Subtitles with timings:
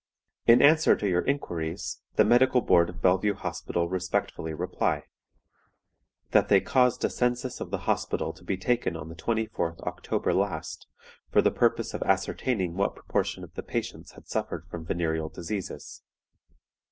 [0.47, 5.03] "In answer to your inquiries, the Medical Board of Bellevue Hospital respectfully reply,
[6.31, 10.33] "That they caused a census of the Hospital to be taken on the 24th October
[10.33, 10.87] last,
[11.31, 16.01] for the purpose of ascertaining what proportion of the patients had suffered from venereal diseases.